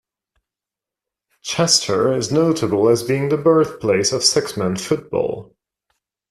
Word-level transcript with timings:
Chester 1.43 2.11
is 2.11 2.31
notable 2.31 2.89
as 2.89 3.03
being 3.03 3.29
the 3.29 3.37
birthplace 3.37 4.11
of 4.11 4.23
six-man 4.23 4.77
football. 4.77 5.53